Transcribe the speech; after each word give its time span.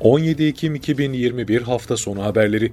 17 0.00 0.44
Ekim 0.44 0.74
2021 0.74 1.62
hafta 1.62 1.96
sonu 1.96 2.24
haberleri. 2.24 2.72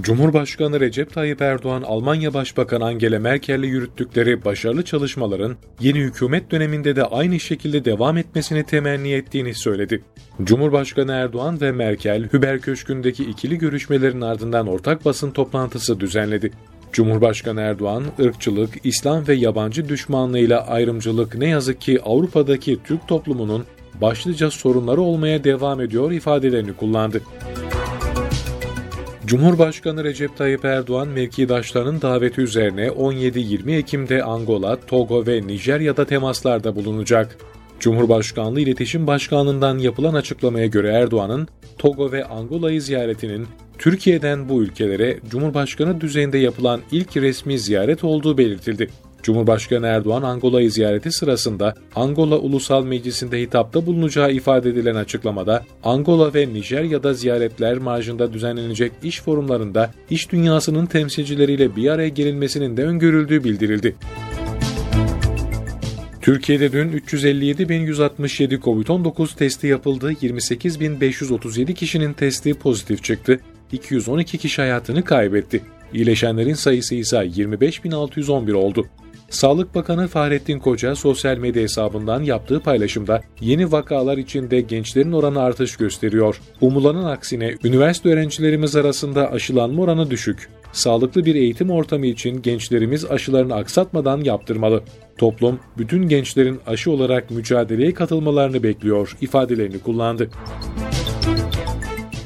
Cumhurbaşkanı 0.00 0.80
Recep 0.80 1.14
Tayyip 1.14 1.42
Erdoğan, 1.42 1.82
Almanya 1.82 2.34
Başbakanı 2.34 2.84
Angela 2.84 3.18
Merkel'le 3.18 3.64
yürüttükleri 3.64 4.44
başarılı 4.44 4.84
çalışmaların 4.84 5.56
yeni 5.80 5.98
hükümet 5.98 6.50
döneminde 6.50 6.96
de 6.96 7.04
aynı 7.04 7.40
şekilde 7.40 7.84
devam 7.84 8.16
etmesini 8.16 8.64
temenni 8.64 9.12
ettiğini 9.12 9.54
söyledi. 9.54 10.02
Cumhurbaşkanı 10.44 11.12
Erdoğan 11.12 11.60
ve 11.60 11.72
Merkel, 11.72 12.28
Hüber 12.32 12.60
Köşkü'ndeki 12.60 13.24
ikili 13.24 13.58
görüşmelerin 13.58 14.20
ardından 14.20 14.66
ortak 14.66 15.04
basın 15.04 15.30
toplantısı 15.30 16.00
düzenledi. 16.00 16.50
Cumhurbaşkanı 16.92 17.60
Erdoğan, 17.60 18.04
ırkçılık, 18.20 18.70
İslam 18.84 19.28
ve 19.28 19.34
yabancı 19.34 19.88
düşmanlığıyla 19.88 20.66
ayrımcılık 20.66 21.34
ne 21.34 21.48
yazık 21.48 21.80
ki 21.80 22.02
Avrupa'daki 22.02 22.78
Türk 22.84 23.08
toplumunun 23.08 23.64
başlıca 24.00 24.50
sorunları 24.50 25.00
olmaya 25.00 25.44
devam 25.44 25.80
ediyor 25.80 26.12
ifadelerini 26.12 26.72
kullandı. 26.72 27.22
Cumhurbaşkanı 29.26 30.04
Recep 30.04 30.36
Tayyip 30.36 30.64
Erdoğan 30.64 31.08
mevkidaşlarının 31.08 32.02
daveti 32.02 32.40
üzerine 32.40 32.86
17-20 32.86 33.76
Ekim'de 33.76 34.22
Angola, 34.22 34.80
Togo 34.80 35.26
ve 35.26 35.46
Nijerya'da 35.46 36.04
temaslarda 36.04 36.76
bulunacak. 36.76 37.36
Cumhurbaşkanlığı 37.80 38.60
İletişim 38.60 39.06
Başkanlığı'ndan 39.06 39.78
yapılan 39.78 40.14
açıklamaya 40.14 40.66
göre 40.66 40.88
Erdoğan'ın 40.88 41.48
Togo 41.78 42.12
ve 42.12 42.24
Angola'yı 42.24 42.82
ziyaretinin 42.82 43.46
Türkiye'den 43.78 44.48
bu 44.48 44.62
ülkelere 44.62 45.18
Cumhurbaşkanı 45.30 46.00
düzeyinde 46.00 46.38
yapılan 46.38 46.80
ilk 46.92 47.16
resmi 47.16 47.58
ziyaret 47.58 48.04
olduğu 48.04 48.38
belirtildi. 48.38 48.88
Cumhurbaşkanı 49.22 49.86
Erdoğan 49.86 50.22
Angola'yı 50.22 50.70
ziyareti 50.70 51.12
sırasında 51.12 51.74
Angola 51.94 52.38
Ulusal 52.38 52.84
Meclisi'nde 52.84 53.40
hitapta 53.40 53.86
bulunacağı 53.86 54.32
ifade 54.32 54.70
edilen 54.70 54.94
açıklamada 54.94 55.64
Angola 55.84 56.34
ve 56.34 56.48
Nijerya'da 56.54 57.14
ziyaretler 57.14 57.78
marjında 57.78 58.32
düzenlenecek 58.32 58.92
iş 59.02 59.20
forumlarında 59.20 59.90
iş 60.10 60.32
dünyasının 60.32 60.86
temsilcileriyle 60.86 61.76
bir 61.76 61.88
araya 61.88 62.08
gelinmesinin 62.08 62.76
de 62.76 62.84
öngörüldüğü 62.84 63.44
bildirildi. 63.44 63.96
Türkiye'de 66.22 66.72
dün 66.72 66.92
357.167 66.92 68.60
COVID-19 68.60 69.36
testi 69.36 69.66
yapıldı, 69.66 70.12
28.537 70.12 71.74
kişinin 71.74 72.12
testi 72.12 72.54
pozitif 72.54 73.04
çıktı, 73.04 73.40
212 73.72 74.38
kişi 74.38 74.62
hayatını 74.62 75.04
kaybetti. 75.04 75.62
İyileşenlerin 75.94 76.54
sayısı 76.54 76.94
ise 76.94 77.16
25.611 77.16 78.52
oldu. 78.52 78.86
Sağlık 79.32 79.74
Bakanı 79.74 80.08
Fahrettin 80.08 80.58
Koca 80.58 80.96
sosyal 80.96 81.36
medya 81.36 81.62
hesabından 81.62 82.22
yaptığı 82.22 82.60
paylaşımda 82.60 83.22
yeni 83.40 83.72
vakalar 83.72 84.18
içinde 84.18 84.60
gençlerin 84.60 85.12
oranı 85.12 85.40
artış 85.40 85.76
gösteriyor. 85.76 86.40
Umulanın 86.60 87.04
aksine 87.04 87.54
üniversite 87.64 88.08
öğrencilerimiz 88.08 88.76
arasında 88.76 89.32
aşılanma 89.32 89.82
oranı 89.82 90.10
düşük. 90.10 90.48
Sağlıklı 90.72 91.24
bir 91.24 91.34
eğitim 91.34 91.70
ortamı 91.70 92.06
için 92.06 92.42
gençlerimiz 92.42 93.04
aşılarını 93.04 93.54
aksatmadan 93.54 94.20
yaptırmalı. 94.20 94.82
Toplum 95.18 95.60
bütün 95.78 96.08
gençlerin 96.08 96.60
aşı 96.66 96.90
olarak 96.90 97.30
mücadeleye 97.30 97.94
katılmalarını 97.94 98.62
bekliyor 98.62 99.16
ifadelerini 99.20 99.78
kullandı. 99.78 100.30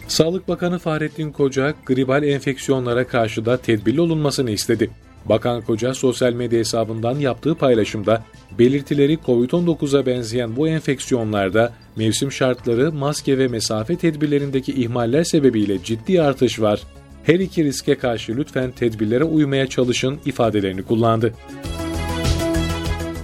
Sağlık 0.09 0.49
Bakanı 0.49 0.79
Fahrettin 0.79 1.33
Koca, 1.33 1.75
gribal 1.87 2.23
enfeksiyonlara 2.23 3.07
karşı 3.07 3.47
da 3.47 3.57
tedbirli 3.57 4.01
olunmasını 4.01 4.51
istedi. 4.51 4.91
Bakan 5.29 5.63
Koca 5.63 5.95
sosyal 5.95 6.33
medya 6.33 6.59
hesabından 6.59 7.19
yaptığı 7.19 7.55
paylaşımda 7.55 8.25
belirtileri 8.59 9.19
COVID-19'a 9.27 10.07
benzeyen 10.07 10.57
bu 10.57 10.69
enfeksiyonlarda 10.69 11.73
mevsim 11.97 12.33
şartları, 12.33 12.93
maske 12.93 13.39
ve 13.39 13.49
mesafe 13.49 13.97
tedbirlerindeki 13.97 14.73
ihmaller 14.73 15.25
sebebiyle 15.25 15.83
ciddi 15.83 16.23
artış 16.23 16.61
var. 16.61 16.81
Her 17.25 17.41
iki 17.41 17.65
riske 17.65 17.95
karşı 17.95 18.37
lütfen 18.37 18.71
tedbirlere 18.71 19.25
uymaya 19.25 19.67
çalışın 19.67 20.19
ifadelerini 20.25 20.83
kullandı. 20.83 21.35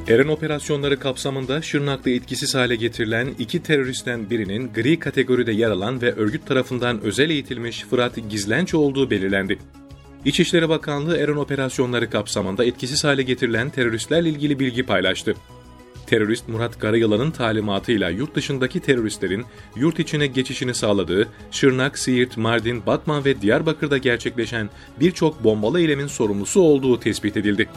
Eren 0.08 0.28
operasyonları 0.28 0.98
kapsamında 0.98 1.62
Şırnak'ta 1.62 2.10
etkisiz 2.10 2.54
hale 2.54 2.76
getirilen 2.76 3.28
iki 3.38 3.62
teröristten 3.62 4.30
birinin 4.30 4.72
gri 4.72 4.98
kategoride 4.98 5.52
yer 5.52 5.70
alan 5.70 6.02
ve 6.02 6.12
örgüt 6.12 6.46
tarafından 6.46 7.00
özel 7.00 7.30
eğitilmiş 7.30 7.84
Fırat 7.90 8.30
Gizlenç 8.30 8.74
olduğu 8.74 9.10
belirlendi. 9.10 9.58
İçişleri 10.24 10.68
Bakanlığı 10.68 11.16
Eren 11.16 11.36
operasyonları 11.36 12.10
kapsamında 12.10 12.64
etkisiz 12.64 13.04
hale 13.04 13.22
getirilen 13.22 13.70
teröristlerle 13.70 14.28
ilgili 14.28 14.58
bilgi 14.58 14.82
paylaştı. 14.82 15.34
Terörist 16.06 16.48
Murat 16.48 16.78
Karayılan'ın 16.78 17.30
talimatıyla 17.30 18.10
yurt 18.10 18.34
dışındaki 18.34 18.80
teröristlerin 18.80 19.44
yurt 19.76 19.98
içine 19.98 20.26
geçişini 20.26 20.74
sağladığı, 20.74 21.28
Şırnak, 21.50 21.98
Siirt, 21.98 22.36
Mardin, 22.36 22.86
Batman 22.86 23.24
ve 23.24 23.42
Diyarbakır'da 23.42 23.98
gerçekleşen 23.98 24.70
birçok 25.00 25.44
bombalı 25.44 25.80
eylemin 25.80 26.06
sorumlusu 26.06 26.60
olduğu 26.60 27.00
tespit 27.00 27.36
edildi. 27.36 27.68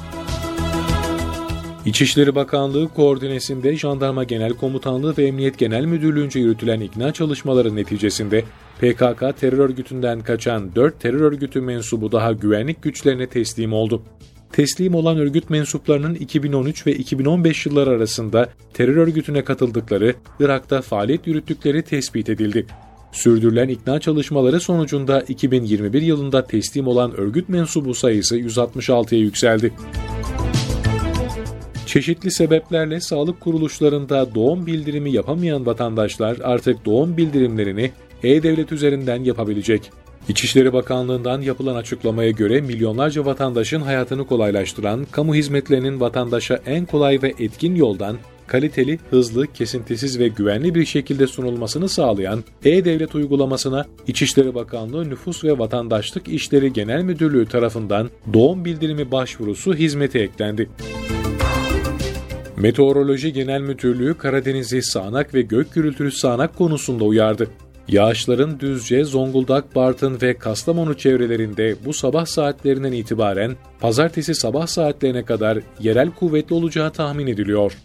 İçişleri 1.86 2.36
Bakanlığı 2.36 2.88
koordinesinde 2.88 3.76
Jandarma 3.76 4.24
Genel 4.24 4.54
Komutanlığı 4.54 5.18
ve 5.18 5.26
Emniyet 5.26 5.58
Genel 5.58 5.86
Müdürlüğü'nce 5.86 6.40
yürütülen 6.40 6.80
ikna 6.80 7.14
çalışmaları 7.14 7.76
neticesinde 7.76 8.44
PKK 8.80 9.40
terör 9.40 9.60
örgütünden 9.60 10.22
kaçan 10.22 10.76
4 10.76 11.00
terör 11.00 11.22
örgütü 11.22 11.62
mensubu 11.62 12.12
daha 12.12 12.32
güvenlik 12.32 12.84
güçlerine 12.84 13.28
teslim 13.28 13.74
oldu. 13.74 14.04
Teslim 14.52 14.96
olan 14.96 15.18
örgüt 15.18 15.50
mensuplarının 15.50 16.16
2013 16.16 16.88
ve 16.88 16.96
2015 16.96 17.66
yılları 17.66 17.90
arasında 17.90 18.50
terör 18.74 18.98
örgütüne 18.98 19.44
katıldıkları, 19.44 20.16
Irak'ta 20.40 20.82
faaliyet 20.82 21.28
yürüttükleri 21.28 21.84
tespit 21.84 22.30
edildi. 22.30 22.66
Sürdürülen 23.12 23.68
ikna 23.68 24.00
çalışmaları 24.00 24.60
sonucunda 24.60 25.22
2021 25.22 26.02
yılında 26.02 26.48
teslim 26.48 26.88
olan 26.88 27.20
örgüt 27.20 27.50
mensubu 27.50 27.94
sayısı 27.94 28.38
166'ya 28.38 29.22
yükseldi. 29.22 29.74
Çeşitli 31.96 32.32
sebeplerle 32.32 33.00
sağlık 33.00 33.42
kuruluşlarında 33.42 34.36
doğum 34.36 34.66
bildirimi 34.66 35.12
yapamayan 35.12 35.66
vatandaşlar 35.66 36.38
artık 36.44 36.86
doğum 36.86 37.18
bildirimlerini 37.18 37.92
e-Devlet 38.24 38.72
üzerinden 38.72 39.24
yapabilecek. 39.24 39.92
İçişleri 40.30 40.74
Bakanlığı'ndan 40.74 41.42
yapılan 41.42 41.76
açıklamaya 41.76 42.32
göre 42.32 42.62
milyonlarca 42.62 43.26
vatandaşın 43.26 43.82
hayatını 43.82 44.28
kolaylaştıran 44.28 45.08
kamu 45.12 45.36
hizmetlerinin 45.36 46.00
vatandaşa 46.00 46.60
en 46.66 46.86
kolay 46.86 47.20
ve 47.24 47.34
etkin 47.40 47.76
yoldan 47.76 48.18
kaliteli, 48.48 49.00
hızlı, 49.10 49.54
kesintisiz 49.54 50.20
ve 50.20 50.28
güvenli 50.28 50.76
bir 50.76 50.86
şekilde 50.86 51.28
sunulmasını 51.28 51.90
sağlayan 51.90 52.44
e-Devlet 52.66 53.16
uygulamasına 53.16 53.86
İçişleri 54.08 54.56
Bakanlığı 54.56 55.10
Nüfus 55.10 55.44
ve 55.44 55.60
Vatandaşlık 55.60 56.28
İşleri 56.28 56.74
Genel 56.74 57.02
Müdürlüğü 57.02 57.46
tarafından 57.46 58.10
doğum 58.34 58.66
bildirimi 58.66 59.12
başvurusu 59.12 59.76
hizmete 59.76 60.20
eklendi. 60.20 60.70
Meteoroloji 62.66 63.34
Genel 63.34 63.62
Müdürlüğü 63.62 64.18
Karadeniz'i 64.18 64.82
sağanak 64.82 65.34
ve 65.34 65.42
gök 65.42 65.74
gürültülü 65.74 66.12
sağanak 66.12 66.56
konusunda 66.58 67.04
uyardı. 67.04 67.48
Yağışların 67.88 68.60
Düzce, 68.60 69.04
Zonguldak, 69.04 69.76
Bartın 69.76 70.22
ve 70.22 70.38
Kastamonu 70.38 70.98
çevrelerinde 70.98 71.76
bu 71.86 71.94
sabah 71.94 72.26
saatlerinden 72.26 72.92
itibaren 72.92 73.56
pazartesi 73.80 74.36
sabah 74.36 74.68
saatlerine 74.68 75.24
kadar 75.26 75.60
yerel 75.80 76.12
kuvvetli 76.12 76.56
olacağı 76.56 76.92
tahmin 76.92 77.28
ediliyor. 77.28 77.78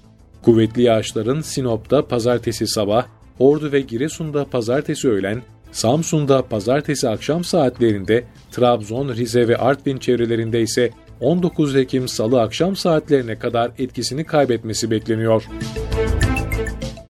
Kuvvetli 0.42 0.82
yağışların 0.82 1.40
Sinop'ta 1.40 2.06
pazartesi 2.06 2.66
sabah, 2.66 3.06
Ordu 3.38 3.72
ve 3.72 3.80
Giresun'da 3.80 4.44
pazartesi 4.44 5.08
öğlen, 5.08 5.42
Samsun'da 5.72 6.42
pazartesi 6.42 7.08
akşam 7.08 7.44
saatlerinde, 7.44 8.24
Trabzon, 8.50 9.08
Rize 9.08 9.48
ve 9.48 9.56
Artvin 9.56 9.98
çevrelerinde 9.98 10.62
ise 10.62 10.90
19 11.20 11.76
Ekim 11.76 12.08
Salı 12.08 12.42
akşam 12.42 12.76
saatlerine 12.76 13.38
kadar 13.38 13.70
etkisini 13.78 14.24
kaybetmesi 14.24 14.90
bekleniyor. 14.90 15.44